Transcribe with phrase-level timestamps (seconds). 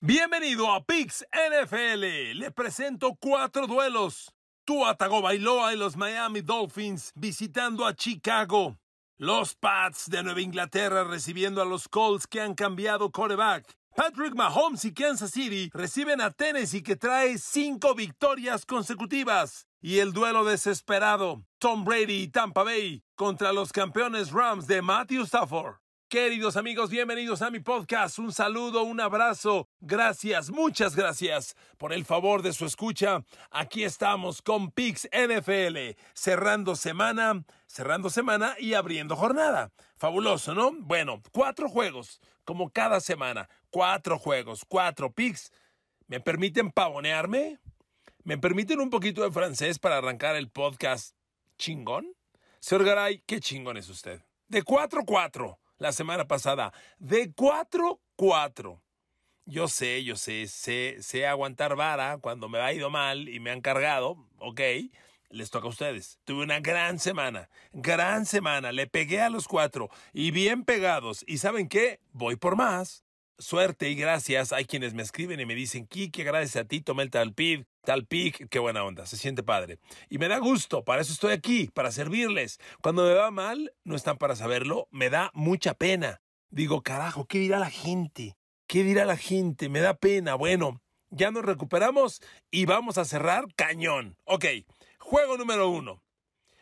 [0.00, 2.38] Bienvenido a Pix NFL.
[2.38, 4.32] Le presento cuatro duelos.
[4.64, 8.78] Tua Tagovailoa y los Miami Dolphins visitando a Chicago.
[9.18, 13.74] Los Pats de Nueva Inglaterra recibiendo a los Colts que han cambiado quarterback.
[13.96, 19.66] Patrick Mahomes y Kansas City reciben a Tennessee que trae cinco victorias consecutivas.
[19.80, 21.42] Y el duelo desesperado.
[21.58, 25.78] Tom Brady y Tampa Bay contra los campeones Rams de Matthew Stafford.
[26.08, 28.18] Queridos amigos, bienvenidos a mi podcast.
[28.18, 29.68] Un saludo, un abrazo.
[29.78, 33.26] Gracias, muchas gracias por el favor de su escucha.
[33.50, 39.70] Aquí estamos con Pix NFL, cerrando semana, cerrando semana y abriendo jornada.
[39.98, 40.72] Fabuloso, ¿no?
[40.72, 43.50] Bueno, cuatro juegos, como cada semana.
[43.68, 45.52] Cuatro juegos, cuatro Pix.
[46.06, 47.58] ¿Me permiten pavonearme?
[48.24, 51.14] ¿Me permiten un poquito de francés para arrancar el podcast
[51.58, 52.14] chingón?
[52.60, 54.22] Señor Garay, qué chingón es usted.
[54.46, 56.72] De cuatro, cuatro la semana pasada.
[56.98, 58.80] De 4-4.
[59.46, 63.50] Yo sé, yo sé, sé, sé aguantar vara cuando me ha ido mal y me
[63.50, 64.60] han cargado, ok,
[65.30, 66.18] les toca a ustedes.
[66.24, 71.24] Tuve una gran semana, gran semana, le pegué a los cuatro y bien pegados.
[71.26, 72.00] ¿Y saben qué?
[72.12, 73.04] Voy por más.
[73.40, 74.52] Suerte y gracias.
[74.52, 78.48] Hay quienes me escriben y me dicen, Kike, gracias a ti, tomé el talpid, talpic,
[78.48, 79.78] qué buena onda, se siente padre.
[80.10, 82.58] Y me da gusto, para eso estoy aquí, para servirles.
[82.82, 86.20] Cuando me va mal, no están para saberlo, me da mucha pena.
[86.50, 88.36] Digo, carajo, ¿qué dirá la gente?
[88.66, 89.68] ¿Qué dirá la gente?
[89.68, 90.34] Me da pena.
[90.34, 94.16] Bueno, ya nos recuperamos y vamos a cerrar cañón.
[94.24, 94.46] Ok,
[94.98, 96.02] juego número uno.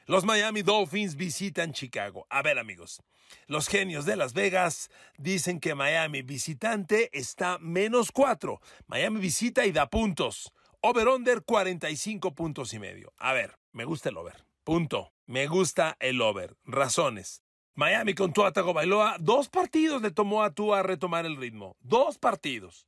[0.08, 2.28] Los Miami Dolphins visitan Chicago.
[2.30, 3.02] A ver amigos,
[3.48, 8.60] los genios de Las Vegas dicen que Miami visitante está menos cuatro.
[8.86, 10.52] Miami visita y da puntos.
[10.80, 13.14] Over-under 45 puntos y medio.
[13.18, 14.44] A ver, me gusta el over.
[14.62, 15.12] Punto.
[15.26, 16.56] Me gusta el over.
[16.64, 17.42] Razones.
[17.74, 21.74] Miami con Tua Tagovailoa, dos partidos le tomó a Tua a retomar el ritmo.
[21.80, 22.86] Dos partidos.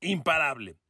[0.00, 0.80] Imparable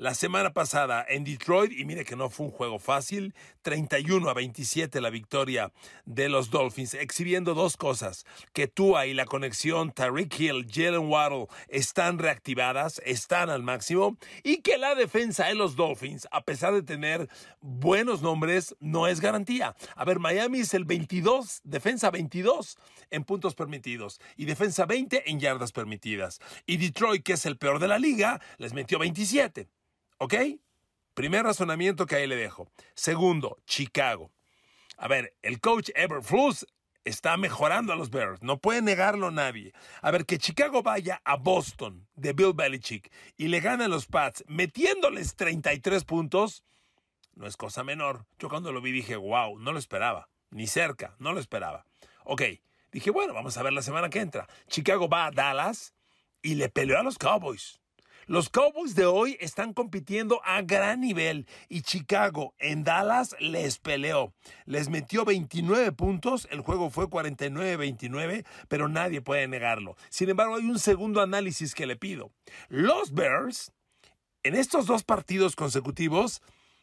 [0.00, 4.32] la semana pasada en Detroit, y mire que no fue un juego fácil, 31 a
[4.32, 5.72] 27 la victoria
[6.06, 8.24] de los Dolphins, exhibiendo dos cosas,
[8.54, 14.62] que Tua y la conexión Tariq Hill, Jalen Waddle están reactivadas, están al máximo, y
[14.62, 17.28] que la defensa de los Dolphins, a pesar de tener
[17.60, 19.76] buenos nombres, no es garantía.
[19.96, 22.78] A ver, Miami es el 22, defensa 22
[23.10, 26.40] en puntos permitidos, y defensa 20 en yardas permitidas.
[26.64, 29.68] Y Detroit, que es el peor de la liga, les metió 27.
[30.22, 30.34] ¿Ok?
[31.14, 32.70] Primer razonamiento que ahí le dejo.
[32.94, 34.30] Segundo, Chicago.
[34.98, 36.66] A ver, el coach Everflus
[37.06, 38.42] está mejorando a los Bears.
[38.42, 39.72] No puede negarlo nadie.
[40.02, 44.04] A ver, que Chicago vaya a Boston de Bill Belichick y le gane a los
[44.04, 46.64] Pats metiéndoles 33 puntos,
[47.34, 48.26] no es cosa menor.
[48.38, 50.28] Yo cuando lo vi dije, wow, no lo esperaba.
[50.50, 51.86] Ni cerca, no lo esperaba.
[52.24, 52.42] Ok,
[52.92, 54.46] dije, bueno, vamos a ver la semana que entra.
[54.68, 55.94] Chicago va a Dallas
[56.42, 57.79] y le peleó a los Cowboys.
[58.30, 64.32] Los Cowboys de hoy están compitiendo a gran nivel y Chicago en Dallas les peleó.
[64.66, 69.96] Les metió 29 puntos, el juego fue 49-29, pero nadie puede negarlo.
[70.10, 72.30] Sin embargo, hay un segundo análisis que le pido.
[72.68, 73.72] Los Bears,
[74.44, 76.40] en estos dos partidos consecutivos,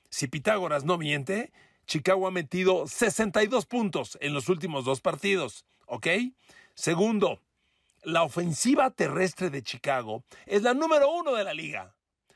[0.09, 1.53] si Pitágoras no miente,
[1.85, 6.08] Chicago ha metido 62 puntos en los últimos dos partidos, ¿ok?
[6.74, 7.40] Segundo,
[8.03, 11.96] la ofensiva terrestre de Chicago es la número uno de la liga.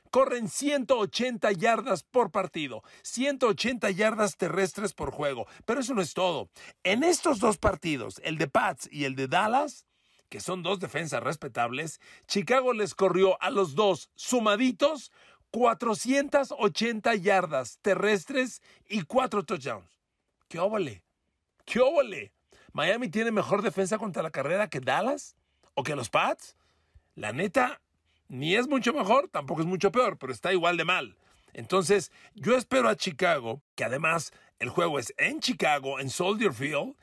[0.10, 5.48] Corren 180 yardas por partido, 180 yardas terrestres por juego.
[5.66, 6.50] Pero eso no es todo.
[6.84, 9.86] En estos dos partidos, el de Pats y el de Dallas,
[10.28, 15.12] que son dos defensas respetables, Chicago les corrió a los dos sumaditos
[15.52, 20.00] 480 yardas terrestres y cuatro touchdowns.
[20.48, 21.04] ¡Qué óvole!
[21.66, 22.34] ¡Qué óvole!
[22.74, 25.36] ¿Miami tiene mejor defensa contra la carrera que Dallas?
[25.74, 26.56] O que los Pats,
[27.16, 27.82] la neta,
[28.28, 31.18] ni es mucho mejor, tampoco es mucho peor, pero está igual de mal.
[31.54, 36.96] Entonces, yo espero a Chicago, que además el juego es en Chicago, en Soldier Field,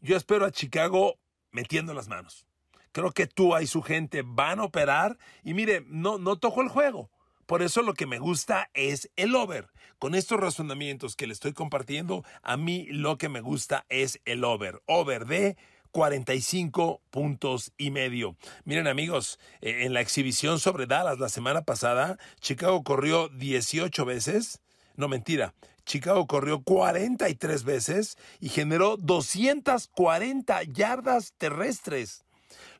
[0.00, 1.18] yo espero a Chicago
[1.50, 2.46] metiendo las manos.
[2.92, 6.68] Creo que tú y su gente van a operar y mire, no, no toco el
[6.68, 7.10] juego.
[7.46, 9.68] Por eso lo que me gusta es el over.
[9.98, 14.44] Con estos razonamientos que le estoy compartiendo, a mí lo que me gusta es el
[14.44, 14.82] over.
[14.86, 15.56] Over de
[15.94, 18.36] 45 puntos y medio.
[18.64, 24.60] Miren amigos, eh, en la exhibición sobre Dallas la semana pasada, Chicago corrió 18 veces.
[24.96, 25.54] No mentira,
[25.86, 32.24] Chicago corrió 43 veces y generó 240 yardas terrestres.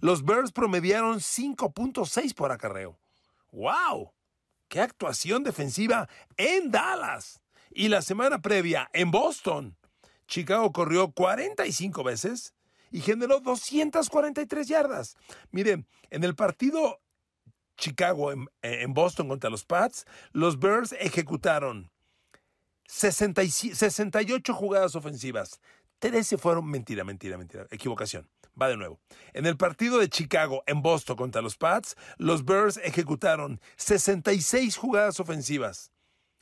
[0.00, 2.98] Los Bears promediaron 5.6 por acarreo.
[3.52, 4.12] ¡Wow!
[4.66, 7.40] ¡Qué actuación defensiva en Dallas!
[7.70, 9.76] Y la semana previa en Boston,
[10.26, 12.53] Chicago corrió 45 veces
[12.94, 15.16] y generó 243 yardas.
[15.50, 17.00] Miren, en el partido
[17.76, 21.90] Chicago en, en Boston contra los Pats, los Bears ejecutaron
[22.86, 25.60] 68 jugadas ofensivas.
[25.98, 28.30] 13 fueron mentira, mentira, mentira, equivocación.
[28.60, 29.00] Va de nuevo.
[29.32, 35.18] En el partido de Chicago en Boston contra los Pats, los Bears ejecutaron 66 jugadas
[35.18, 35.90] ofensivas.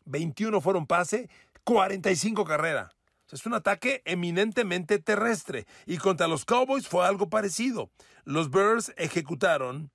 [0.04, 1.30] 21 fueron pase,
[1.64, 2.92] 45 carrera.
[3.32, 5.66] Es un ataque eminentemente terrestre.
[5.86, 7.90] Y contra los Cowboys fue algo parecido.
[8.24, 9.90] Los Bears ejecutaron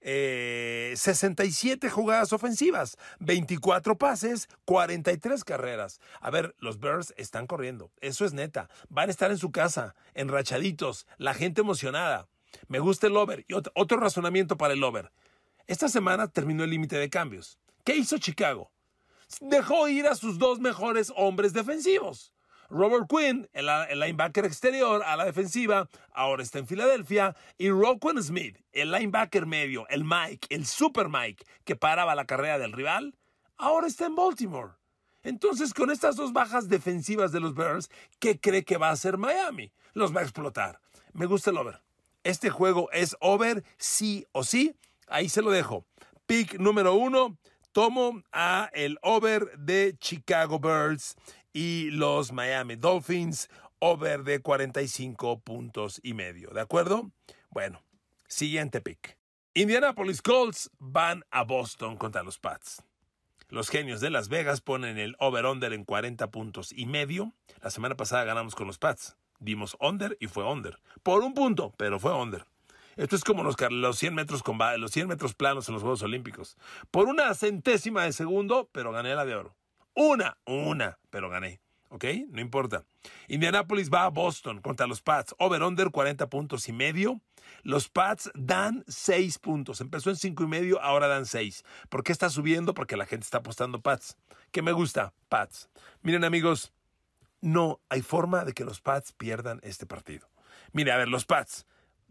[0.00, 6.00] 67 eh, jugadas ofensivas, 24 pases, 43 carreras.
[6.20, 8.70] A ver, los Bears están corriendo, eso es neta.
[8.88, 12.28] Van a estar en su casa, enrachaditos, la gente emocionada.
[12.68, 13.44] Me gusta el over.
[13.48, 15.10] Y otro razonamiento para el over.
[15.66, 17.58] Esta semana terminó el límite de cambios.
[17.84, 18.70] ¿Qué hizo Chicago?
[19.40, 22.32] Dejó ir a sus dos mejores hombres defensivos.
[22.70, 23.66] Robert Quinn, el,
[23.98, 27.34] linebacker exterior a la defensiva, ahora está en Filadelfia.
[27.56, 32.58] Y Roquan Smith, el linebacker medio, el Mike, el Super Mike, que paraba la carrera
[32.58, 33.14] del rival,
[33.56, 34.72] ahora está en Baltimore.
[35.22, 39.18] Entonces, con estas dos bajas defensivas de los Bears, ¿qué cree que va a hacer
[39.18, 39.72] Miami?
[39.94, 40.80] Los va a explotar.
[41.12, 41.82] Me gusta el over.
[42.22, 44.76] Este juego es over sí o sí.
[45.06, 45.86] Ahí se lo dejo.
[46.26, 47.38] Pick número uno.
[47.72, 51.16] Tomo a el over de Chicago Bears
[51.52, 53.48] y los Miami Dolphins
[53.80, 56.50] over de 45 puntos y medio.
[56.50, 57.10] ¿De acuerdo?
[57.50, 57.82] Bueno,
[58.26, 59.16] siguiente pick.
[59.54, 62.82] Indianapolis Colts van a Boston contra los Pats.
[63.48, 67.32] Los genios de Las Vegas ponen el over-under en 40 puntos y medio.
[67.62, 69.16] La semana pasada ganamos con los Pats.
[69.40, 70.78] Dimos under y fue under.
[71.02, 72.44] Por un punto, pero fue under.
[72.96, 74.42] Esto es como los, los, 100 metros
[74.76, 76.56] los 100 metros planos en los Juegos Olímpicos.
[76.90, 79.56] Por una centésima de segundo, pero gané la de oro.
[80.00, 81.60] Una, una, pero gané.
[81.88, 82.04] ¿Ok?
[82.28, 82.84] No importa.
[83.26, 85.34] Indianapolis va a Boston contra los Pats.
[85.40, 87.20] Over-under 40 puntos y medio.
[87.64, 89.80] Los Pats dan 6 puntos.
[89.80, 91.64] Empezó en 5 y medio, ahora dan 6.
[91.88, 92.74] ¿Por qué está subiendo?
[92.74, 94.16] Porque la gente está apostando Pats.
[94.52, 95.14] ¿Qué me gusta?
[95.28, 95.68] Pats.
[96.02, 96.72] Miren amigos,
[97.40, 100.30] no hay forma de que los Pats pierdan este partido.
[100.70, 101.66] Mire, a ver, los Pats.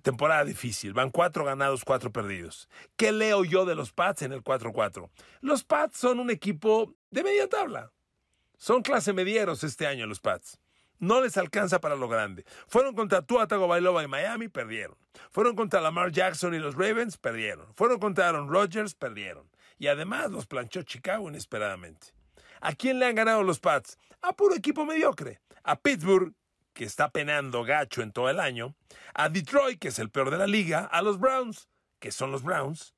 [0.08, 0.94] Temporada difícil.
[0.94, 2.70] Van 4 ganados, 4 perdidos.
[2.96, 5.10] ¿Qué leo yo de los Pats en el 4-4?
[5.42, 7.92] Los Pats son un equipo de media tabla.
[8.56, 10.62] Son clase medieros este año los Pats.
[10.98, 12.46] No les alcanza para lo grande.
[12.70, 14.96] Fueron contra Tua Tagovailoa y Miami, perdieron.
[15.30, 17.68] Fueron contra Lamar Jackson y los Ravens, perdieron.
[17.76, 19.52] Fueron contra Aaron Rodgers, perdieron.
[19.78, 22.14] Y además los planchó Chicago inesperadamente.
[22.62, 23.98] ¿A quién le han ganado los Pats?
[24.22, 25.42] A puro equipo mediocre.
[25.64, 26.34] A Pittsburgh,
[26.78, 28.76] que está penando gacho en todo el año.
[29.16, 30.86] A Detroit, que es el peor de la liga.
[30.86, 31.70] A los Browns,
[32.00, 32.94] que son los Browns.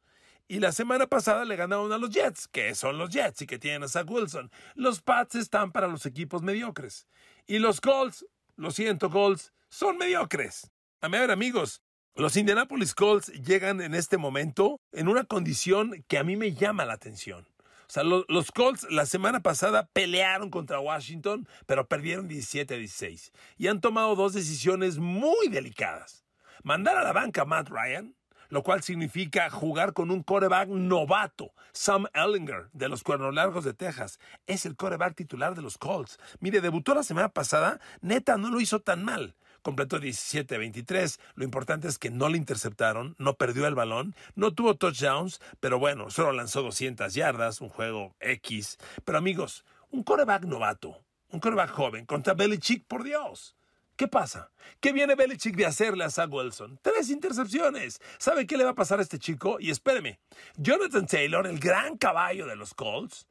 [0.50, 3.58] Y la semana pasada le ganaron a los Jets, que son los Jets y que
[3.58, 4.52] tienen a Zach Wilson.
[4.76, 7.08] Los Pats están para los equipos mediocres.
[7.48, 8.26] Y los Colts,
[8.58, 10.70] lo siento, Colts, son mediocres.
[11.00, 11.82] A ver, amigos,
[12.16, 16.84] los Indianapolis Colts llegan en este momento en una condición que a mí me llama
[16.84, 17.48] la atención.
[17.90, 23.32] O sea, los Colts la semana pasada pelearon contra Washington, pero perdieron 17 a 16.
[23.58, 26.24] Y han tomado dos decisiones muy delicadas.
[26.62, 28.16] Mandar a la banca a Matt Ryan
[28.50, 31.54] lo cual significa jugar con un coreback novato.
[31.72, 36.20] Sam Ellinger, de los Cuernos Largos de Texas, es el coreback titular de los Colts.
[36.40, 39.36] Mire, debutó la semana pasada, neta, no lo hizo tan mal.
[39.62, 41.20] Completó 17-23.
[41.36, 45.80] Lo importante es que no le interceptaron, no perdió el balón, no tuvo touchdowns, pero
[45.80, 48.78] bueno, solo lanzó 200 yardas, un juego X.
[49.04, 53.56] Pero amigos, un coreback novato, un coreback joven contra Belichick, por Dios.
[54.00, 54.50] ¿Qué pasa?
[54.80, 56.80] ¿Qué viene Belichick de hacerle a Zach Wilson?
[56.82, 58.00] Tres intercepciones.
[58.18, 59.58] ¿Sabe qué le va a pasar a este chico?
[59.60, 60.22] Y espéreme,
[60.56, 63.28] Jonathan Taylor, el gran caballo de los Colts,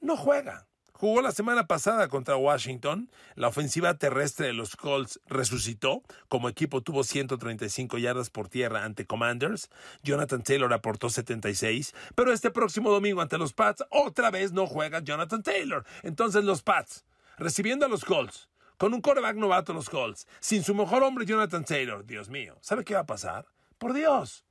[0.00, 0.66] no juega.
[1.00, 3.10] Jugó la semana pasada contra Washington.
[3.34, 6.02] La ofensiva terrestre de los Colts resucitó.
[6.28, 9.70] Como equipo tuvo 135 yardas por tierra ante Commanders.
[10.02, 11.94] Jonathan Taylor aportó 76.
[12.14, 15.86] Pero este próximo domingo ante los Pats, otra vez no juega Jonathan Taylor.
[16.02, 17.06] Entonces los Pats,
[17.38, 21.64] recibiendo a los Colts, con un coreback novato los Colts, sin su mejor hombre Jonathan
[21.64, 23.46] Taylor, Dios mío, ¿sabe qué va a pasar?
[23.78, 24.44] Por Dios.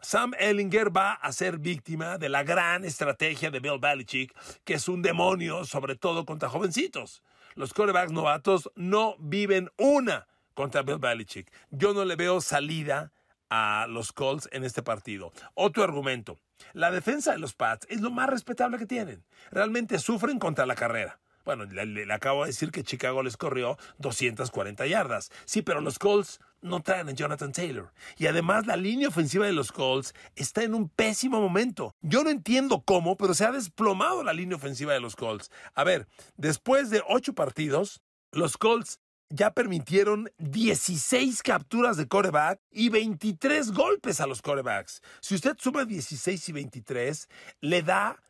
[0.00, 4.32] Sam Ellinger va a ser víctima de la gran estrategia de Bill Belichick,
[4.64, 7.22] que es un demonio, sobre todo contra jovencitos.
[7.56, 11.52] Los corebacks novatos no viven una contra Bill Belichick.
[11.70, 13.12] Yo no le veo salida
[13.50, 15.32] a los Colts en este partido.
[15.54, 16.38] Otro argumento.
[16.74, 19.24] La defensa de los Pats es lo más respetable que tienen.
[19.50, 21.18] Realmente sufren contra la carrera.
[21.48, 25.30] Bueno, le, acabo de decir que Chicago les corrió 240 yardas.
[25.46, 27.90] Sí, pero los Colts no traen a Jonathan Taylor.
[28.18, 31.94] Y además la línea ofensiva de los Colts está en un pésimo momento.
[32.02, 35.50] Yo no entiendo cómo, pero se ha desplomado la línea ofensiva de los Colts.
[35.74, 39.00] A ver, después de ocho partidos, los Colts
[39.30, 45.00] ya permitieron 16 capturas de coreback y 23 golpes a los corebacks.
[45.22, 47.26] Si usted suma 16 y 23,
[47.62, 48.22] le da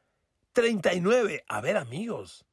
[0.52, 1.44] 39.
[1.48, 2.44] A ver, amigos,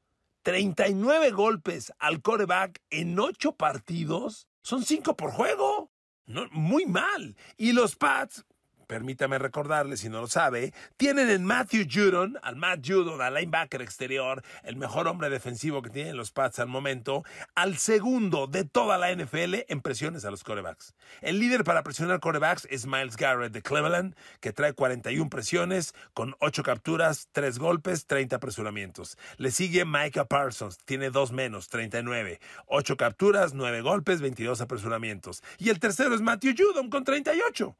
[0.46, 5.90] 39 golpes al coreback en 8 partidos son 5 por juego.
[6.24, 7.36] No, muy mal.
[7.56, 8.44] Y los Pats,
[8.86, 13.82] permítame recordarle si no lo sabe, tienen en Matthew Judon, al Matt Judon, al linebacker
[13.82, 17.24] exterior, el mejor hombre defensivo que tienen los Pats al momento,
[17.54, 20.94] al segundo de toda la NFL en presiones a los corebacks.
[21.20, 26.34] El líder para presionar corebacks es Miles Garrett de Cleveland, que trae 41 presiones con
[26.40, 29.18] 8 capturas, 3 golpes, 30 apresuramientos.
[29.36, 35.42] Le sigue Micah Parsons, tiene 2 menos, 39, 8 capturas, 9 golpes, 22 apresuramientos.
[35.58, 37.76] Y el tercero es Matthew Judon con 38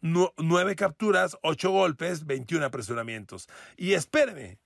[0.00, 3.48] nueve capturas, ocho golpes, 21 apresuramientos.
[3.76, 4.58] Y espéreme,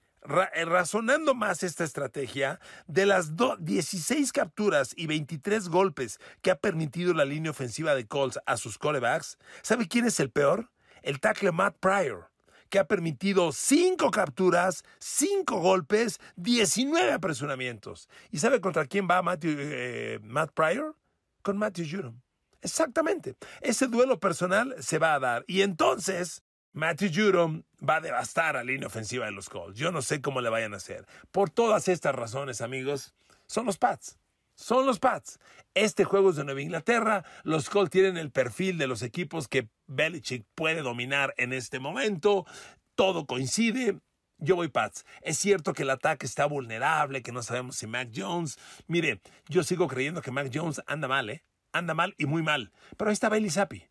[0.54, 7.12] eh, razonando más esta estrategia, de las 16 capturas y 23 golpes que ha permitido
[7.12, 10.70] la línea ofensiva de Colts a sus corebacks, ¿sabe quién es el peor?
[11.02, 12.30] El tackle Matt Pryor
[12.70, 18.08] que ha permitido 5 capturas, 5 golpes, 19 apresuramientos.
[18.32, 20.96] ¿Y sabe contra quién va eh, Matt Pryor?
[21.42, 22.23] Con Matthew Judon.
[22.64, 23.36] Exactamente.
[23.60, 25.44] Ese duelo personal se va a dar.
[25.46, 26.42] Y entonces,
[26.72, 29.78] Matthew Judon va a devastar a la línea ofensiva de los Colts.
[29.78, 31.06] Yo no sé cómo le vayan a hacer.
[31.30, 33.14] Por todas estas razones, amigos,
[33.46, 34.18] son los Pats.
[34.54, 35.38] Son los Pats.
[35.74, 37.22] Este juego es de Nueva Inglaterra.
[37.42, 42.46] Los Colts tienen el perfil de los equipos que Belichick puede dominar en este momento.
[42.94, 44.00] Todo coincide.
[44.38, 45.04] Yo voy Pats.
[45.20, 48.58] Es cierto que el ataque está vulnerable, que no sabemos si Mac Jones.
[48.86, 51.44] Mire, yo sigo creyendo que Mac Jones anda mal, ¿eh?
[51.74, 52.72] Anda mal y muy mal.
[52.96, 53.84] Pero ahí está Bailey Zappi.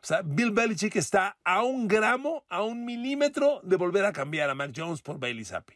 [0.00, 4.48] O sea, Bill Belichick está a un gramo, a un milímetro de volver a cambiar
[4.48, 5.74] a Mac Jones por Bailey Zappi.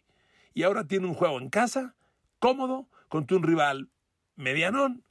[0.54, 1.96] Y ahora tiene un juego en casa,
[2.38, 3.90] cómodo, contra un rival
[4.36, 5.04] medianón.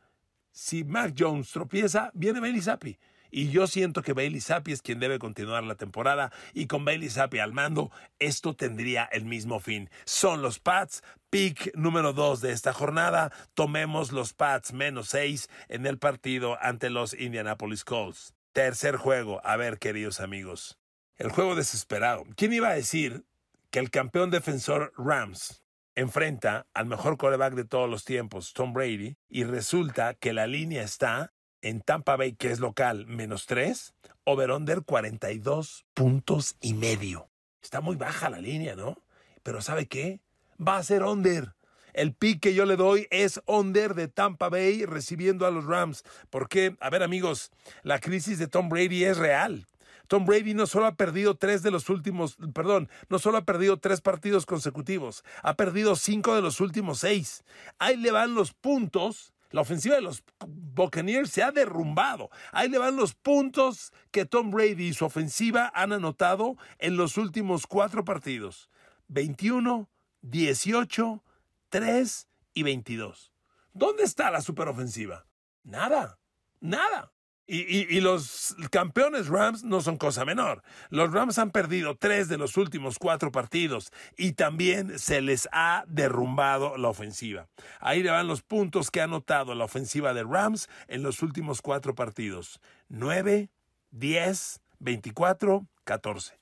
[0.51, 2.97] Si Mac Jones tropieza, viene Bailey Zappi.
[3.31, 7.09] Y yo siento que Bailey Zappi es quien debe continuar la temporada y con Bailey
[7.09, 9.89] Zappi al mando, esto tendría el mismo fin.
[10.05, 13.31] Son los Pats, pick número 2 de esta jornada.
[13.53, 18.35] Tomemos los Pats menos 6 en el partido ante los Indianapolis Colts.
[18.51, 19.41] Tercer juego.
[19.45, 20.77] A ver, queridos amigos.
[21.15, 22.25] El juego desesperado.
[22.35, 23.25] ¿Quién iba a decir
[23.69, 25.63] que el campeón defensor Rams
[25.95, 30.83] enfrenta al mejor coreback de todos los tiempos, Tom Brady, y resulta que la línea
[30.83, 37.29] está en Tampa Bay, que es local, menos 3, over-under 42 puntos y medio.
[37.61, 38.97] Está muy baja la línea, ¿no?
[39.43, 40.19] Pero ¿sabe qué?
[40.59, 41.55] Va a ser under.
[41.93, 46.03] El pick que yo le doy es under de Tampa Bay recibiendo a los Rams.
[46.29, 47.51] Porque, a ver amigos,
[47.83, 49.67] la crisis de Tom Brady es real.
[50.07, 53.77] Tom Brady no solo ha perdido tres de los últimos, perdón, no solo ha perdido
[53.77, 57.45] tres partidos consecutivos, ha perdido cinco de los últimos seis.
[57.79, 62.29] Ahí le van los puntos la ofensiva de los Buccaneers se ha derrumbado.
[62.51, 67.17] Ahí le van los puntos que Tom Brady y su ofensiva han anotado en los
[67.17, 68.69] últimos cuatro partidos.
[69.07, 69.89] 21,
[70.21, 71.23] 18,
[71.69, 73.33] 3 y 22.
[73.73, 75.25] ¿Dónde está la superofensiva?
[75.63, 76.19] Nada,
[76.59, 77.11] nada.
[77.53, 80.63] Y, los campeones Rams no son cosa menor.
[80.89, 85.83] Los Rams han perdido tres de los últimos cuatro partidos y también se les ha
[85.89, 87.49] derrumbado la ofensiva.
[87.81, 91.61] Ahí le van los puntos que ha anotado la ofensiva de Rams en los últimos
[91.61, 92.61] cuatro partidos.
[92.87, 93.49] 9,
[93.91, 96.39] 10, 24, 14.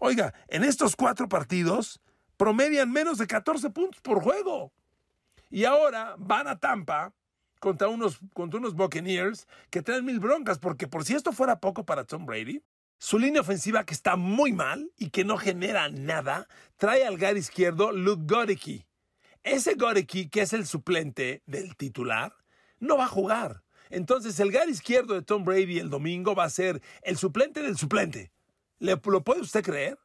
[0.00, 2.00] Oiga, en estos cuatro partidos
[2.36, 4.72] promedian menos de 14 puntos por juego.
[5.48, 7.12] Y ahora van a Tampa
[7.64, 11.86] contra unos, contra unos Buccaneers que traen mil broncas, porque por si esto fuera poco
[11.86, 12.62] para Tom Brady,
[12.98, 17.38] su línea ofensiva que está muy mal y que no genera nada, trae al gar
[17.38, 18.84] izquierdo Luke Godicki.
[19.42, 22.36] Ese Godicki, que es el suplente del titular,
[22.80, 23.62] no va a jugar.
[23.88, 27.78] Entonces el gar izquierdo de Tom Brady el domingo va a ser el suplente del
[27.78, 28.30] suplente.
[28.78, 29.98] ¿Le, ¿Lo puede usted creer?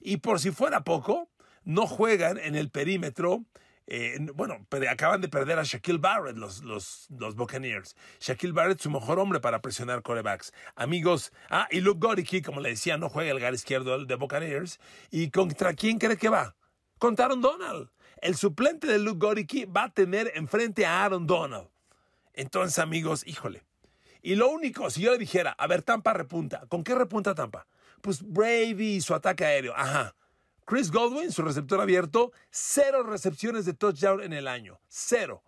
[0.00, 1.30] Y por si fuera poco,
[1.64, 3.46] no juegan en el perímetro
[3.92, 7.96] eh, bueno, acaban de perder a Shaquille Barrett, los, los, los Buccaneers.
[8.20, 10.52] Shaquille Barrett, su mejor hombre para presionar corebacks.
[10.76, 14.78] Amigos, ah, y Luke Goricki, como le decía, no juega el gar izquierdo de Buccaneers.
[15.10, 16.54] ¿Y contra quién cree que va?
[16.98, 17.90] Contra Aaron Donald.
[18.22, 21.68] El suplente de Luke Goricki va a tener enfrente a Aaron Donald.
[22.32, 23.64] Entonces, amigos, híjole.
[24.22, 26.64] Y lo único, si yo le dijera, a ver, Tampa repunta.
[26.68, 27.66] ¿Con qué repunta Tampa?
[28.02, 29.74] Pues Brady y su ataque aéreo.
[29.74, 30.14] Ajá.
[30.64, 34.80] Chris Godwin, su receptor abierto, cero recepciones de touchdown en el año.
[34.88, 35.42] Cero.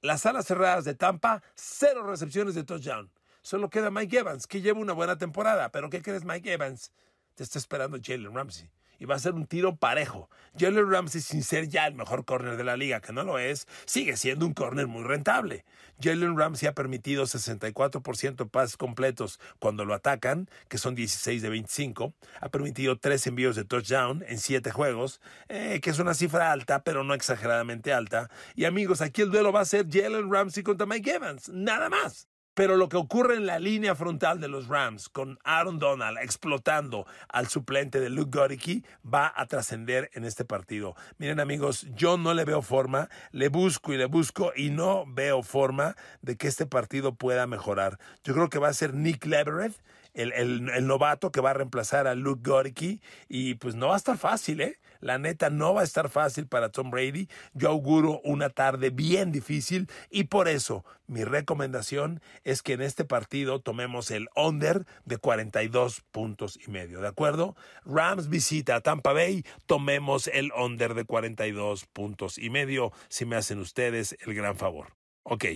[0.00, 3.10] Las alas cerradas de Tampa, cero recepciones de touchdown.
[3.42, 5.70] Solo queda Mike Evans, que lleva una buena temporada.
[5.70, 6.92] Pero ¿qué crees, Mike Evans?
[7.34, 8.70] Te está esperando Jalen Ramsey.
[9.02, 10.30] Y va a ser un tiro parejo.
[10.56, 13.66] Jalen Ramsey, sin ser ya el mejor corner de la liga, que no lo es,
[13.84, 15.64] sigue siendo un corner muy rentable.
[16.00, 21.48] Jalen Ramsey ha permitido 64% de pases completos cuando lo atacan, que son 16 de
[21.48, 22.14] 25.
[22.40, 26.84] Ha permitido 3 envíos de touchdown en 7 juegos, eh, que es una cifra alta,
[26.84, 28.30] pero no exageradamente alta.
[28.54, 32.28] Y amigos, aquí el duelo va a ser Jalen Ramsey contra Mike Evans, nada más.
[32.54, 37.06] Pero lo que ocurre en la línea frontal de los Rams con Aaron Donald explotando
[37.28, 40.94] al suplente de Luke Goricki va a trascender en este partido.
[41.16, 45.42] Miren amigos, yo no le veo forma, le busco y le busco y no veo
[45.42, 47.98] forma de que este partido pueda mejorar.
[48.22, 49.74] Yo creo que va a ser Nick Leverett.
[50.14, 53.96] El, el, novato que va a reemplazar a Luke Goricki y pues no va a
[53.96, 54.78] estar fácil, ¿eh?
[55.02, 57.28] La neta no va a estar fácil para Tom Brady.
[57.54, 63.04] Yo auguro una tarde bien difícil y por eso mi recomendación es que en este
[63.04, 67.00] partido tomemos el under de 42 puntos y medio.
[67.00, 67.56] ¿De acuerdo?
[67.84, 73.58] Rams visita Tampa Bay, tomemos el under de 42 puntos y medio si me hacen
[73.58, 74.94] ustedes el gran favor.
[75.24, 75.46] Ok,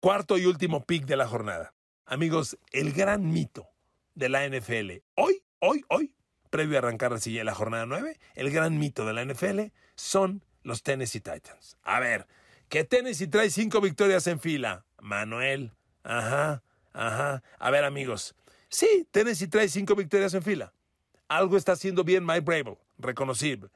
[0.00, 1.74] cuarto y último pick de la jornada.
[2.06, 3.68] Amigos, el gran mito
[4.16, 5.02] de la NFL.
[5.14, 6.12] Hoy, hoy, hoy
[6.50, 10.82] previo a arrancar la, la jornada 9, el gran mito de la NFL son los
[10.82, 11.76] Tennessee Titans.
[11.82, 12.26] A ver,
[12.68, 14.84] que Tennessee trae cinco victorias en fila.
[15.00, 17.42] Manuel, ajá, ajá.
[17.58, 18.34] A ver, amigos,
[18.68, 20.72] sí, Tennessee trae cinco victorias en fila.
[21.28, 23.68] Algo está haciendo bien Mike Brable, reconocible.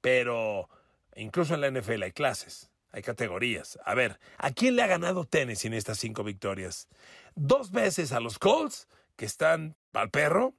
[0.00, 0.68] Pero
[1.16, 3.78] incluso en la NFL hay clases, hay categorías.
[3.84, 6.86] A ver, ¿a quién le ha ganado Tennessee en estas cinco victorias?
[7.34, 8.86] Dos veces a los Colts,
[9.18, 10.54] que están al perro,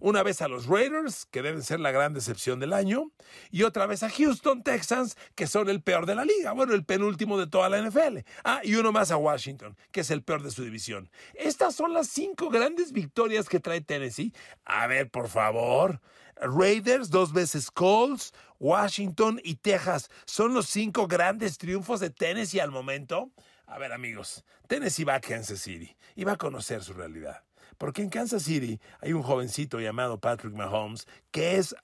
[0.00, 3.12] una vez a los Raiders, que deben ser la gran decepción del año,
[3.50, 6.84] y otra vez a Houston Texans, que son el peor de la liga, bueno, el
[6.84, 8.18] penúltimo de toda la NFL.
[8.42, 11.08] Ah, y uno más a Washington, que es el peor de su división.
[11.34, 14.32] Estas son las cinco grandes victorias que trae Tennessee.
[14.64, 16.00] A ver, por favor.
[16.36, 20.10] Raiders, dos veces Colts, Washington y Texas.
[20.26, 23.30] Son los cinco grandes triunfos de Tennessee al momento.
[23.66, 27.44] A ver, amigos, Tennessee va a Kansas City y va a conocer su realidad.
[27.78, 31.74] Porque en Kansas City hay un jovencito llamado Patrick Mahomes que es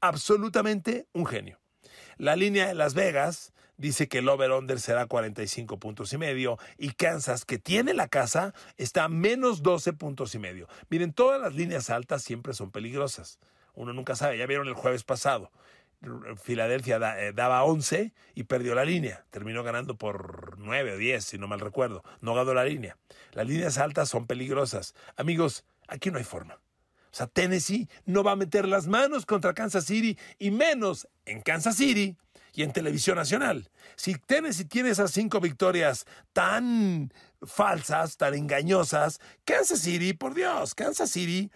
[0.00, 1.58] absolutamente un genio.
[2.18, 6.90] La línea de Las Vegas dice que el over-under será 45 puntos y medio y
[6.90, 10.68] Kansas, que tiene la casa, está a menos 12 puntos y medio.
[10.88, 13.38] Miren, todas las líneas altas siempre son peligrosas.
[13.74, 15.50] Uno nunca sabe, ya vieron el jueves pasado.
[16.42, 19.24] Filadelfia eh, daba 11 y perdió la línea.
[19.30, 22.02] Terminó ganando por 9 o 10, si no mal recuerdo.
[22.20, 22.96] No ganó la línea.
[23.32, 24.94] Las líneas altas son peligrosas.
[25.16, 26.54] Amigos, aquí no hay forma.
[26.54, 31.40] O sea, Tennessee no va a meter las manos contra Kansas City y menos en
[31.40, 32.16] Kansas City
[32.52, 33.70] y en televisión nacional.
[33.96, 41.10] Si Tennessee tiene esas cinco victorias tan falsas, tan engañosas, Kansas City, por Dios, Kansas
[41.10, 41.50] City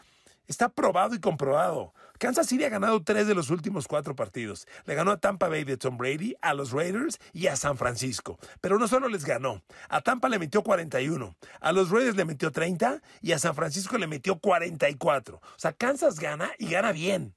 [0.50, 1.94] está probado y comprobado.
[2.18, 4.66] Kansas City ha ganado tres de los últimos cuatro partidos.
[4.84, 8.38] Le ganó a Tampa Bay de Tom Brady, a los Raiders y a San Francisco.
[8.60, 9.62] Pero no solo les ganó.
[9.88, 13.96] A Tampa le metió 41, a los Raiders le metió 30 y a San Francisco
[13.96, 15.36] le metió 44.
[15.36, 17.34] O sea, Kansas gana y gana bien.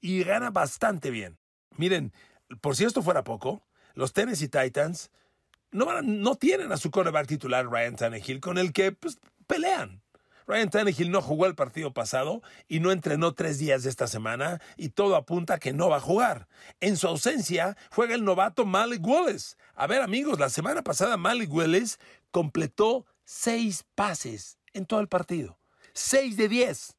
[0.00, 1.38] Y gana bastante bien.
[1.76, 2.12] Miren,
[2.60, 5.10] por si esto fuera poco, los Tennessee Titans
[5.72, 10.03] no, no tienen a su coreback titular Ryan Tannehill con el que pues, pelean.
[10.46, 14.60] Ryan Tannehill no jugó el partido pasado y no entrenó tres días de esta semana
[14.76, 16.48] y todo apunta a que no va a jugar.
[16.80, 19.56] En su ausencia juega el novato Malik Willis.
[19.74, 21.98] A ver amigos, la semana pasada Malik Willis
[22.30, 25.58] completó seis pases en todo el partido.
[25.94, 26.96] Seis de diez.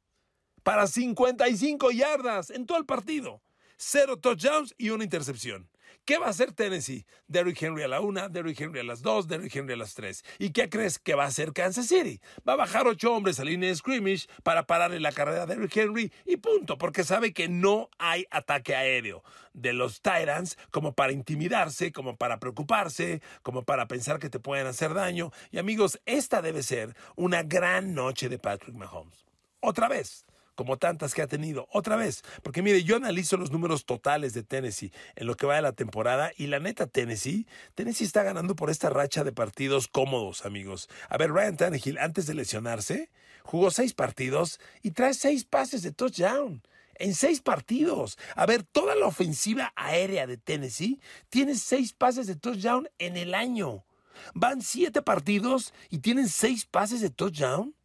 [0.64, 3.44] Para 55 yardas en todo el partido.
[3.78, 5.70] Cero touchdowns y una intercepción.
[6.04, 7.06] ¿Qué va a hacer Tennessee?
[7.28, 10.24] Derrick Henry a la una, Derrick Henry a las dos, Derrick Henry a las tres.
[10.40, 12.20] ¿Y qué crees que va a hacer Kansas City?
[12.48, 15.76] Va a bajar ocho hombres a línea de scrimmage para pararle la carrera a Derrick
[15.78, 21.14] Henry y punto, porque sabe que no hay ataque aéreo de los Tyrants como para
[21.14, 25.32] intimidarse, como para preocuparse, como para pensar que te pueden hacer daño.
[25.52, 29.26] Y amigos, esta debe ser una gran noche de Patrick Mahomes.
[29.62, 30.25] Otra vez
[30.56, 31.68] como tantas que ha tenido.
[31.72, 35.56] Otra vez, porque mire, yo analizo los números totales de Tennessee en lo que va
[35.56, 39.88] de la temporada y la neta Tennessee, Tennessee está ganando por esta racha de partidos
[39.88, 40.90] cómodos, amigos.
[41.10, 43.10] A ver, Ryan Tannehill, antes de lesionarse,
[43.44, 46.64] jugó seis partidos y trae seis pases de touchdown
[46.98, 48.18] en seis partidos.
[48.36, 53.34] A ver, toda la ofensiva aérea de Tennessee tiene seis pases de touchdown en el
[53.34, 53.86] año.
[54.34, 57.76] Van siete partidos y tienen seis pases de touchdown.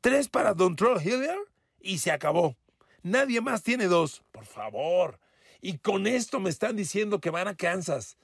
[0.00, 1.48] Tres para Dontrell Hilliard
[1.84, 2.56] y se acabó.
[3.02, 4.24] Nadie más tiene dos.
[4.32, 5.20] Por favor.
[5.60, 8.16] Y con esto me están diciendo que van a Kansas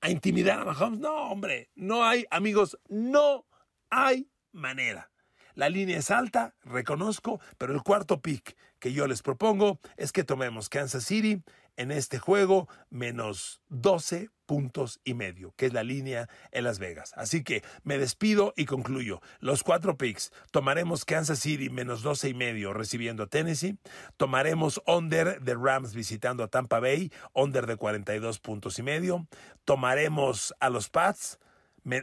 [0.00, 1.00] a intimidar a Mahomes.
[1.00, 3.46] No, hombre, no hay, amigos, no
[3.90, 5.10] hay manera.
[5.54, 10.22] La línea es alta, reconozco, pero el cuarto pick, que yo les propongo es que
[10.22, 11.42] tomemos Kansas City
[11.76, 17.12] en este juego menos 12 puntos y medio, que es la línea en Las Vegas.
[17.16, 19.20] Así que me despido y concluyo.
[19.40, 20.32] Los cuatro picks.
[20.50, 23.76] Tomaremos Kansas City menos 12 y medio recibiendo a Tennessee.
[24.16, 29.26] Tomaremos under de Rams visitando a Tampa Bay, under de 42 puntos y medio.
[29.64, 31.38] Tomaremos a los Pats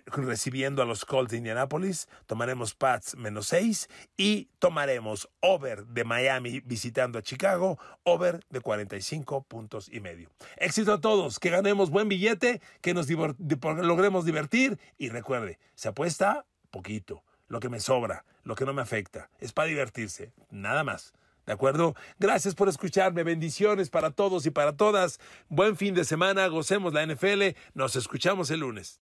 [0.06, 6.62] recibiendo a los Colts de Indianapolis, tomaremos Pats menos 6 y tomaremos over de Miami
[6.62, 10.30] visitando a Chicago, over de 45 puntos y medio.
[10.58, 16.46] Éxito a todos, que ganemos buen billete, que nos logremos divertir y recuerde, se apuesta
[16.72, 21.14] poquito, lo que me sobra, lo que no me afecta, es para divertirse, nada más.
[21.46, 21.94] ¿De acuerdo?
[22.20, 23.24] Gracias por escucharme.
[23.24, 25.20] Bendiciones para todos y para todas.
[25.50, 26.48] Buen fin de semana.
[26.48, 27.58] Gocemos la NFL.
[27.74, 29.03] Nos escuchamos el lunes.